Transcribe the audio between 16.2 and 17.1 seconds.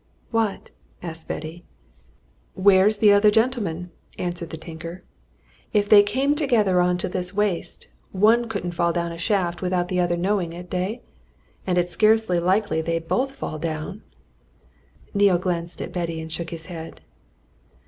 shook his head.